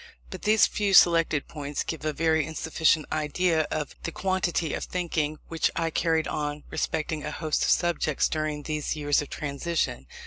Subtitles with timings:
[0.31, 5.37] But these few selected points give a very insufficient idea of the quantity of thinking
[5.47, 10.07] which I carried on respecting a host of subjects during these years of transition.